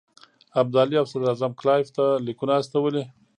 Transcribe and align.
ابدالي 0.61 0.95
او 0.99 1.05
صدراعظم 1.11 1.51
کلایف 1.59 1.87
ته 1.95 2.05
لیکونه 2.25 2.53
استولي. 2.59 3.03